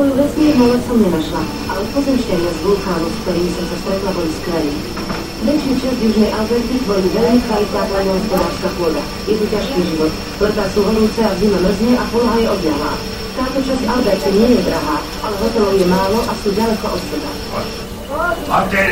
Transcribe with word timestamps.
Svoju 0.00 0.16
vesmírnu 0.16 0.64
loď 0.64 0.80
som 0.88 0.96
nenašla, 0.96 1.42
ale 1.68 1.84
pozemšťania 1.92 2.52
z 2.56 2.60
vulkánu, 2.64 3.04
s 3.04 3.16
ktorými 3.20 3.50
som 3.52 3.64
sa 3.68 3.76
stretla, 3.84 4.10
boli 4.16 4.32
skvelí. 4.32 4.72
Väčšiu 5.44 5.72
časť 5.76 5.98
Južnej 6.00 6.30
Alberty 6.40 6.74
tvorí 6.88 7.04
veľmi 7.12 7.40
kvalitná 7.44 7.82
poľnohospodárska 7.84 8.68
pôda. 8.80 9.02
Je 9.28 9.34
tu 9.36 9.44
ťažký 9.52 9.80
život. 9.92 10.12
Letá 10.40 10.64
sú 10.72 10.80
horúce 10.88 11.20
a 11.20 11.32
zima 11.36 11.60
mrzne 11.60 11.92
a 12.00 12.04
poloha 12.08 12.36
je 12.40 12.48
odľahlá. 12.48 12.92
Táto 13.36 13.58
časť 13.60 13.84
Alberty 13.92 14.28
nie 14.40 14.48
je 14.56 14.60
drahá, 14.72 14.96
ale 15.20 15.34
hotelov 15.36 15.74
je 15.76 15.84
málo 15.92 16.18
a 16.24 16.32
sú 16.40 16.48
ďaleko 16.48 16.86
od 16.96 17.02
seba. 17.12 17.30
A 18.48 18.58
ten... 18.72 18.90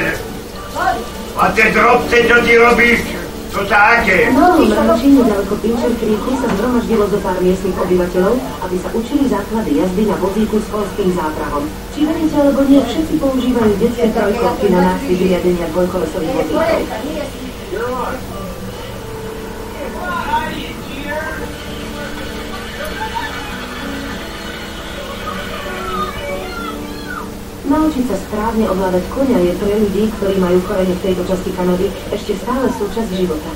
A 1.41 1.45
tie 1.57 1.67
drobce, 1.73 2.17
čo 2.29 2.37
ty 2.45 2.53
robíš? 2.61 3.01
To 3.49 3.65
také? 3.65 4.29
No, 4.37 4.61
mravčí 4.61 5.09
nedaleko 5.17 5.57
Pincher 5.65 5.93
Creeku 5.97 6.37
sa 6.37 6.49
zhromaždilo 6.53 7.09
zo 7.09 7.19
pár 7.25 7.41
miestnych 7.41 7.81
obyvateľov, 7.81 8.37
aby 8.69 8.77
sa 8.77 8.89
učili 8.93 9.25
základy 9.25 9.81
jazdy 9.81 10.03
na 10.05 10.17
vozíku 10.21 10.61
s 10.61 10.69
polským 10.69 11.11
záprahom. 11.17 11.65
Či 11.97 12.05
veríte, 12.05 12.37
alebo 12.37 12.61
nie, 12.69 12.85
všetci 12.85 13.15
používajú 13.17 13.73
detské 13.81 14.07
trojkolky 14.13 14.67
na 14.69 14.81
nácvik 14.93 15.21
riadenia 15.25 15.67
dvojkolesových 15.73 16.35
vozíkov. 16.37 16.77
Naučiť 27.69 28.05
sa 28.09 28.17
správne 28.17 28.65
ovládať 28.65 29.05
konia 29.13 29.45
je 29.45 29.53
pre 29.61 29.77
ľudí, 29.77 30.09
ktorí 30.17 30.41
majú 30.41 30.57
korene 30.65 30.89
v 30.89 31.05
tejto 31.05 31.21
časti 31.29 31.53
Kanady, 31.53 31.93
ešte 32.09 32.33
stále 32.41 32.65
súčasť 32.73 33.11
života. 33.13 33.51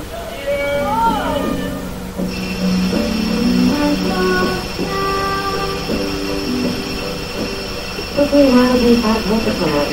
Toto 8.13 8.35
je 8.37 8.47
Národný 8.53 8.93
park 9.01 9.23
Waterford. 9.33 9.89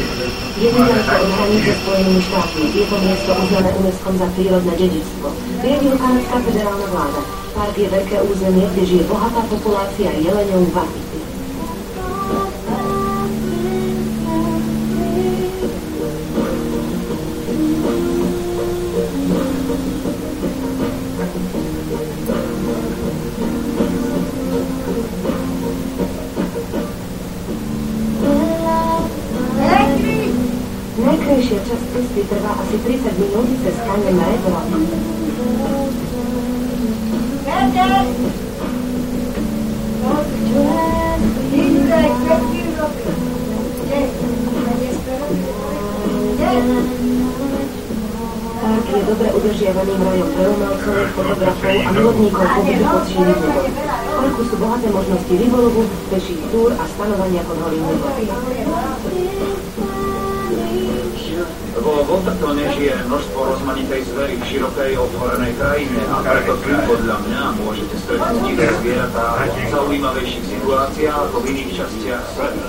Je 0.61 0.69
nedaleko 0.69 1.15
od 1.17 1.31
hranice 1.41 1.71
Spojenými 1.81 2.21
štátmi. 2.21 2.65
Je 2.77 2.85
to 2.93 2.97
miesto 3.01 3.31
uznané 3.33 3.71
UNESCO 3.81 4.09
za 4.21 4.29
prírodné 4.37 4.73
dedičstvo. 4.77 5.29
Riadi 5.65 5.87
ho 5.89 5.97
kanadská 5.97 6.37
federálna 6.45 6.87
vláda. 6.93 7.21
Park 7.57 7.75
je 7.81 7.89
veľké 7.89 8.17
územie, 8.29 8.69
kde 8.77 8.83
žije 8.85 9.03
bohatá 9.09 9.41
populácia 9.49 10.13
jeleňov 10.13 10.69
vapity. 10.77 11.10
Najkrajšia 31.31 31.63
časť 31.63 31.85
cesty 31.95 32.27
trvá 32.27 32.59
asi 32.59 32.75
30 32.91 33.23
minút 33.23 33.47
cez 33.63 33.77
kanyon 33.87 34.19
Red 34.19 34.43
Rock. 34.51 34.67
Park 48.59 48.87
je 48.91 49.03
dobre 49.07 49.29
udržiavaným 49.31 50.01
rajom 50.03 50.31
pre 50.35 50.45
umelcov, 50.51 50.99
fotografov 51.15 51.77
a 51.79 51.91
milovníkov 51.95 52.47
pobytu 52.59 52.85
pod 52.91 53.05
šírim 53.07 53.39
nebom. 53.39 53.71
V 53.71 54.19
parku 54.19 54.43
sú 54.51 54.55
bohaté 54.59 54.91
možnosti 54.91 55.31
rybolovu, 55.31 55.87
peších 56.11 56.43
túr 56.51 56.75
a 56.75 56.83
stanovania 56.91 57.47
pod 57.47 57.55
holým 57.63 57.87
nebom. 57.87 58.19
Vo 61.81 62.05
Watertone 62.05 62.69
žije 62.77 62.95
množstvo 63.07 63.45
rozmanitej 63.45 64.03
zvery 64.13 64.37
v 64.37 64.45
širokej 64.45 64.93
otvorenej 64.99 65.53
krajine 65.57 66.01
a 66.13 66.17
preto 66.21 66.53
tu 66.61 66.69
podľa 66.85 67.17
mňa 67.25 67.43
môžete 67.65 67.97
stretnúť 68.05 68.43
divé 68.45 68.69
zvieratá 68.85 69.49
v 69.49 69.71
zaujímavejších 69.73 70.45
situáciách 70.45 71.21
ako 71.31 71.37
v 71.41 71.47
iných 71.57 71.71
častiach 71.81 72.25
sveta. 72.37 72.67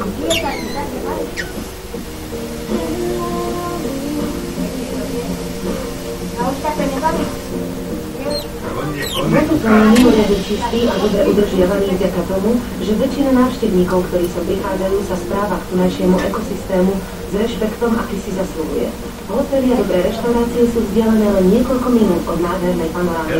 Vodotón 9.11 9.75
je 9.75 9.87
mimoriadne 9.91 10.39
čistý 10.39 10.79
a 10.87 10.95
dobre 10.95 11.21
udržiavaný 11.27 11.99
vďaka 11.99 12.21
tomu, 12.31 12.55
že 12.79 12.95
väčšina 12.95 13.31
návštevníkov, 13.35 14.07
ktorí 14.07 14.25
sa 14.31 14.39
prichádzajú, 14.47 14.97
sa 15.03 15.15
správa 15.19 15.55
k 15.59 15.67
tunajšiemu 15.67 16.15
ekosystému 16.31 16.91
s 17.27 17.33
rešpektom, 17.35 17.91
aký 17.99 18.15
si 18.23 18.31
zasluhuje. 18.31 18.87
Hotely 19.27 19.67
a 19.75 19.75
dobré 19.83 19.99
reštaurácie 20.07 20.63
sú 20.71 20.79
vzdialené 20.87 21.27
len 21.27 21.45
niekoľko 21.51 21.87
minút 21.91 22.23
od 22.23 22.39
nádhernej 22.39 22.89
panorámy. 22.95 23.31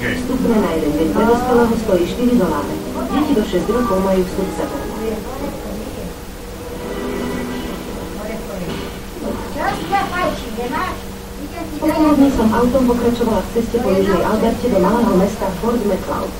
Vstupné 0.00 0.56
na 0.64 0.70
jeden 0.80 0.92
deň 0.96 1.08
pre 1.12 1.24
dospelého 1.28 1.74
stojí 1.84 2.04
4 2.08 2.40
doláre. 2.40 2.74
Deti 3.12 3.32
do 3.36 3.44
6 3.44 3.76
rokov 3.76 3.98
majú 4.00 4.20
vstup 4.24 4.48
zadarmo. 4.56 4.92
Popoludní 11.82 12.30
som 12.30 12.46
autom 12.54 12.86
pokračovala 12.86 13.42
v 13.42 13.58
ceste 13.58 13.82
po 13.82 13.90
Južnej 13.90 14.22
Alberte 14.22 14.70
do 14.70 14.78
malého 14.78 15.18
mesta 15.18 15.50
Fort 15.58 15.82
McLeod. 15.82 16.30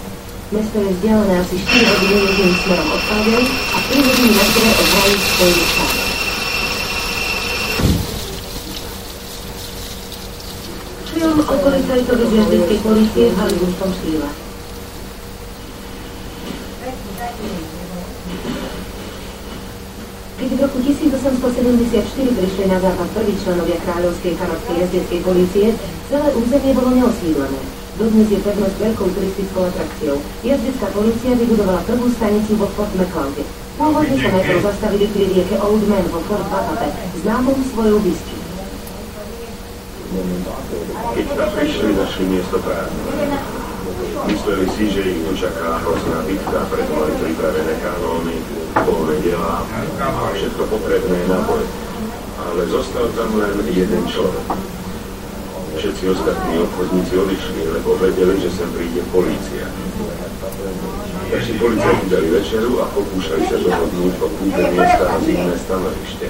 Mesto 0.54 0.78
je 0.78 0.94
vzdialené 0.94 1.34
asi 1.42 1.58
4 1.58 1.82
hodiny 1.82 2.14
južným 2.30 2.54
smerom 2.62 2.88
od 2.94 3.02
Calgary 3.10 3.46
a 3.50 3.76
3 3.90 4.06
hodiny 4.06 4.32
na 4.38 4.44
sever 4.46 4.74
od 4.78 4.86
hraníc 4.86 5.22
Spojených 5.26 5.70
štátov. 5.74 6.06
Film 11.10 11.38
o 11.42 11.54
policajtovi 11.58 12.22
z 12.22 12.32
jazdeckej 12.38 12.78
policie 12.86 13.24
v 13.26 13.34
hollywoodskom 13.34 13.90
štýle. 13.98 14.28
Keď 20.42 20.58
v 20.58 20.62
roku 20.66 20.82
1874 20.82 22.34
prišli 22.34 22.64
na 22.66 22.82
západ 22.82 23.08
prví 23.14 23.30
členovia 23.46 23.78
kráľovskej 23.86 24.34
kanadskej 24.34 24.74
jazdeckej 24.74 25.20
policie, 25.22 25.70
celé 26.10 26.28
územie 26.34 26.74
bolo 26.74 26.90
neosídlené. 26.90 27.62
Dodnes 27.94 28.26
je 28.26 28.42
pevnosť 28.42 28.74
veľkou 28.74 29.06
turistickou 29.14 29.70
atrakciou. 29.70 30.18
Jazdecká 30.42 30.90
policia 30.90 31.38
vybudovala 31.38 31.86
prvú 31.86 32.10
stanicu 32.18 32.58
vo 32.58 32.66
Fort 32.74 32.90
McLeode. 32.98 33.46
Pôvodne 33.78 34.18
sa 34.18 34.34
najprv 34.34 34.60
zastavili 34.66 35.06
pri 35.14 35.24
rieke 35.30 35.56
Old 35.62 35.86
Man 35.86 36.06
vo 36.10 36.18
Fort 36.26 36.46
Wapape, 36.50 36.90
známom 37.22 37.62
svojou 37.70 38.02
whisky. 38.02 38.34
Keď 41.22 41.26
tam 41.38 41.50
prišli, 41.54 41.90
našli 41.94 42.24
miesto 42.26 42.58
prázdne. 42.58 43.61
Mysleli 44.26 44.66
si, 44.74 44.84
že 44.90 45.02
ich 45.02 45.20
tu 45.26 45.32
čaká 45.34 45.82
hrozná 45.82 46.22
bitka, 46.26 46.62
preto 46.70 46.92
mali 46.94 47.14
pripravené 47.18 47.74
kanóny, 47.82 48.36
polné 48.74 49.18
a 49.38 49.66
všetko 50.32 50.62
potrebné 50.70 51.18
náboje. 51.26 51.66
Ale 52.42 52.62
zostal 52.70 53.06
tam 53.14 53.38
len 53.38 53.54
jeden 53.70 54.02
človek. 54.10 54.46
Všetci 55.72 56.04
ostatní 56.10 56.58
obchodníci 56.62 57.14
odišli, 57.16 57.62
lebo 57.74 57.96
vedeli, 57.96 58.38
že 58.38 58.50
sem 58.52 58.68
príde 58.76 59.02
polícia. 59.08 59.66
Naši 61.32 61.56
policajti 61.56 62.06
dali 62.12 62.28
večeru 62.28 62.84
a 62.84 62.86
pokúšali 62.92 63.48
sa 63.48 63.56
dohodnúť 63.56 64.14
o 64.20 64.28
kúpe 64.36 64.62
miesta 64.76 65.04
na 65.08 65.18
zimné 65.24 65.56
stanovište. 65.56 66.26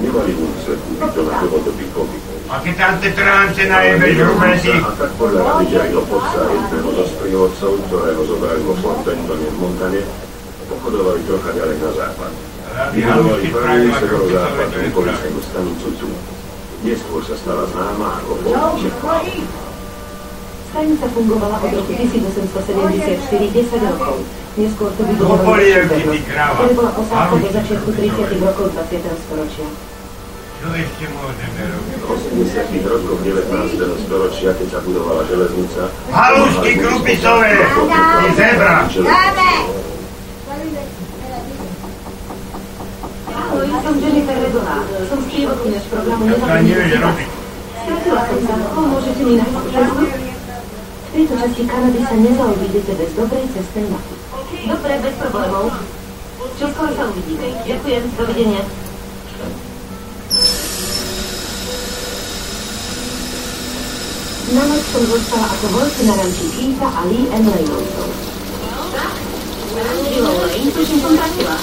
Nemali 0.00 0.32
úmysle 0.32 0.74
kúpiť 0.80 1.10
to 1.12 1.20
na 1.28 1.34
dlhodobý 1.44 1.86
pobyt. 1.92 2.35
A 2.46 2.62
keď 2.62 2.74
tam 2.78 2.94
tie 3.02 3.10
tránce 3.10 3.62
najebeš 3.66 4.22
hrubezi, 4.22 4.70
A 4.78 4.94
tak 4.94 5.10
podľa 5.18 5.40
rady 5.42 5.64
Jerryho 5.66 6.02
Foxa, 6.06 6.46
jedného 6.46 6.90
zo 6.94 7.04
sprievodcov, 7.10 7.70
ktorého 7.90 8.22
zobrali 8.22 8.62
vo 8.62 8.74
Fort 8.78 9.02
Bentone 9.02 9.46
v 9.50 9.56
Montane, 9.58 10.00
pochodovali 10.70 11.20
trocha 11.26 11.50
ďalej 11.58 11.76
na 11.82 11.90
západ. 11.90 12.32
Vybudovali 12.94 13.46
prvú 13.50 13.88
severozápadnú 13.98 14.88
policajnú 14.94 15.40
stanicu 15.42 15.88
tu. 15.98 16.08
Neskôr 16.86 17.22
sa 17.26 17.34
stala 17.34 17.66
známa 17.74 18.22
ako 18.22 18.30
McLeod. 18.46 19.42
Stanica 20.70 21.06
fungovala 21.08 21.56
od 21.66 21.70
roku 21.72 21.92
1874 21.98 23.26
10 23.26 23.90
rokov. 23.90 24.16
Neskôr 24.54 24.90
to 24.94 25.02
ďalšie 25.02 26.20
kráva. 26.30 26.62
ktoré 26.62 26.72
bola 26.78 26.92
posádka 26.94 27.34
do 27.42 27.48
začiatku 27.50 27.90
30 27.90 28.44
rokov 28.44 28.66
20. 28.70 29.24
storočia. 29.24 29.66
Čo 30.56 30.68
ešte 30.72 31.04
môžeme 31.12 31.62
robiť? 31.68 31.98
V 32.00 32.04
80. 32.40 32.88
rokoch 32.88 33.20
19. 33.20 34.06
storočia, 34.08 34.50
keď 34.56 34.68
sa 34.72 34.80
budovala 34.80 35.22
železnica, 35.28 35.82
Halušky 36.08 36.70
krupicové, 36.80 37.52
ty 37.60 38.26
zebra. 38.40 38.88
Ahoj, 43.36 43.66
som 43.68 43.94
Jennifer 44.00 44.36
Redová. 44.40 44.76
Som 45.12 45.20
sprievodkyňa 45.28 45.80
z 45.80 45.86
programu 45.92 46.24
robiť. 46.24 47.28
Stratila 47.86 48.22
som 48.26 48.38
sa. 48.48 48.54
Pomôžete 48.72 49.22
mi 49.22 49.34
nájsť 49.38 49.66
cestu? 49.70 50.04
V 51.06 51.10
tejto 51.14 51.34
časti 51.40 51.62
Kanady 51.64 52.00
sa 52.04 52.16
nezaobídete 52.16 52.92
bez 52.92 53.10
dobrej 53.16 53.46
cestnej 53.56 53.86
mapy. 53.88 54.14
Dobre, 54.68 54.92
bez 55.00 55.14
problémov. 55.20 55.64
Čo 56.56 56.64
skoro 56.72 56.90
sa 56.96 57.04
uvidíme. 57.08 57.46
Ďakujem, 57.64 58.02
dovidenia. 58.16 58.85
Na 64.46 64.62
noc 64.62 64.78
som 64.94 65.02
zostala 65.10 65.50
ako 65.58 65.66
voľci 65.74 66.06
na 66.06 66.14
ranči 66.22 66.46
Keitha 66.54 66.86
a 66.86 67.02
Lee 67.10 67.26
N. 67.34 67.50
Reynoldsov. 67.50 68.10
Ranči 69.74 70.16
Lorraine, 70.22 70.70
tuším 70.70 70.98
som 71.02 71.18
trafila. 71.18 71.58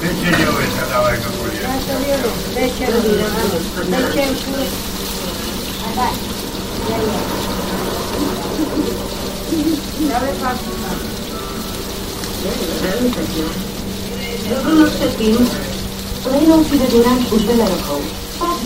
Večerňové 0.00 0.64
sa 0.72 0.84
dávajú 0.88 1.28
bude. 1.44 1.60
Prvý 1.60 3.12
raz 3.20 3.32
som 3.36 3.62
spať 3.68 3.86
na 3.92 3.98
ranči. 4.00 4.48
Veľmi 12.80 13.08
pekné. 13.12 13.46
Dobrú 14.48 14.72
noc 14.72 14.92
všetkým. 14.96 15.36
Reynoldsi 16.24 16.74
vedú 16.80 16.98
ranč 17.04 17.28
už 17.28 17.42
veľa 17.44 17.68
rokov. 17.68 18.23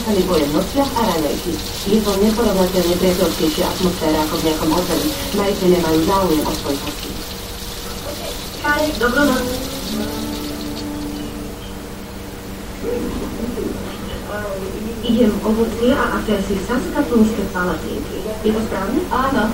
Páči 0.08 0.24
sa 0.24 0.24
mi 0.24 0.32
pojem 0.32 0.50
nociach 0.56 0.92
a 0.96 1.02
raňajky. 1.04 1.52
Je 1.84 2.00
to 2.00 2.12
neporovnateľne 2.16 2.96
priateľskejšia 2.96 3.68
atmosféra 3.68 4.24
ako 4.24 4.40
v 4.40 4.44
nejakom 4.48 4.70
hoteli. 4.72 5.08
Majiteľe 5.36 5.78
majú 5.84 5.98
záujem 6.08 6.42
o 6.48 6.52
svoj 6.56 6.76
hosty. 6.80 7.10
Dobrú 8.96 9.22
noc. 9.28 9.46
Idem 15.04 15.32
ovocie 15.44 15.92
a 15.92 16.04
akési 16.24 16.56
saskatúnske 16.64 17.44
palatínky. 17.52 18.16
Je 18.48 18.50
to 18.56 18.60
správne? 18.64 19.00
Áno. 19.12 19.44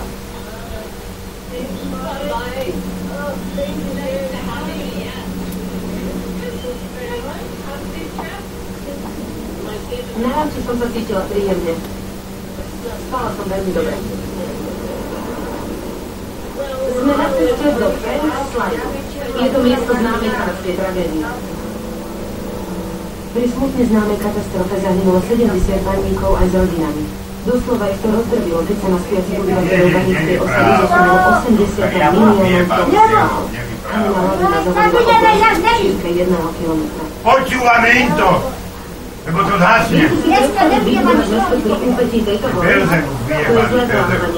Na 10.24 10.30
rámci 10.40 10.58
som 10.64 10.72
sa 10.80 10.88
cítila 10.88 11.20
príjemne. 11.28 11.76
Spala 13.12 13.28
som 13.36 13.44
veľmi 13.44 13.70
dobre. 13.76 13.96
Sme 16.96 17.12
na 17.12 17.28
ceste 17.28 17.68
do 17.76 17.88
Friends 18.00 18.48
Slide. 18.56 18.84
Je 19.34 19.46
to 19.52 19.58
miesto 19.60 19.92
známej 19.92 20.30
kanadskej 20.32 20.74
tragédie. 20.80 21.28
Pri 23.36 23.44
smutne 23.52 23.84
známej 23.84 24.18
katastrofe 24.24 24.76
zahynulo 24.80 25.20
70 25.28 25.60
baníkov 25.84 26.32
aj 26.40 26.46
s 26.48 26.54
rodinami. 26.56 27.04
Doslova 27.44 27.84
ich 27.92 28.00
to 28.00 28.08
rozdrvilo, 28.08 28.60
keď 28.64 28.76
sa 28.80 28.88
na 28.88 28.98
spiacich 29.04 29.36
obyvateľov 29.44 29.90
baníckej 29.92 30.36
osady 30.40 30.70
zosunulo 30.80 31.20
80 31.44 32.16
miliónov 32.16 32.64
tón 32.72 32.88
sláv. 32.88 33.40
Kamila 33.84 34.20
lavina 34.24 34.58
zavolila 34.64 35.04
okolo 35.20 35.68
šírke 35.84 36.08
jedného 36.16 36.48
kilometra. 36.56 37.04
Počúvame 37.20 37.88
im 37.92 38.08
to, 38.16 38.30
lebo 39.24 39.38
to 39.48 39.54
zhasne. 39.56 40.04
Dneska 40.24 40.62
je 40.68 40.78
vyjebali, 40.84 41.22
zlé 41.24 41.40
Belzebu. 42.60 43.12
plánovanie 43.24 43.86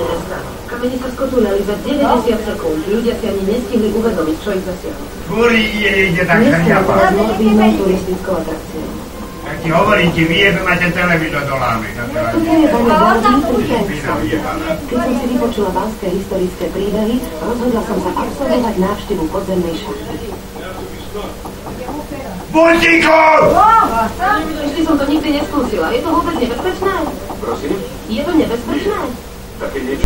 mesta. 0.06 0.38
Kamene 0.66 0.96
sa 0.98 1.08
skotúľali 1.14 1.60
za 1.62 1.74
90 1.82 2.48
sekúnd. 2.48 2.80
Ľudia 2.90 3.14
si 3.18 3.24
ani 3.30 3.42
nestihli 3.46 3.88
uvedomiť, 3.94 4.36
čo 4.42 4.50
ich 4.54 4.64
zasiahlo. 4.66 5.04
Fúri 5.30 5.62
ide, 5.78 5.90
ide 6.10 6.22
tak 6.26 6.42
je 6.42 6.50
teraz 6.50 6.84
morbidnou 7.14 7.70
turistickou 7.82 8.34
atrakciou. 8.38 8.88
Tak 9.46 9.56
ti 9.62 9.70
hovorím, 9.70 10.10
ti 10.10 10.22
vyjebe, 10.26 10.58
máte 10.66 10.90
televízor 10.90 11.42
do 11.46 11.54
lámy. 11.54 11.86
je 11.94 12.42
vyjebaná. 12.50 13.14
Keď 14.90 14.98
som 14.98 15.14
si 15.22 15.26
vypočula 15.30 15.70
banské 15.70 16.06
historické 16.10 16.64
príbehy, 16.74 17.16
rozhodla 17.38 17.82
som 17.86 17.98
sa 18.02 18.10
absolvovať 18.26 18.74
návštevu 18.74 19.24
podzemnej 19.30 19.74
šachty. 19.78 20.34
Buntíkov! 22.56 23.52
Vždy 24.64 24.80
som 24.80 24.96
to 24.96 25.04
nikdy 25.04 25.28
neskúsila. 25.36 25.92
Je 25.92 26.00
to 26.00 26.08
vôbec 26.08 26.40
nebezpečné? 26.40 26.94
Prosím? 27.36 27.76
Je 28.08 28.22
to 28.24 28.32
nebezpečné? 28.32 28.98
Také 29.60 29.78
niečo 29.84 30.04